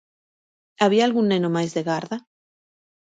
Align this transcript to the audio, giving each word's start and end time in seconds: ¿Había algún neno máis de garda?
¿Había 0.83 1.03
algún 1.05 1.25
neno 1.31 1.49
máis 1.55 1.71
de 1.75 1.81
garda? 1.89 2.17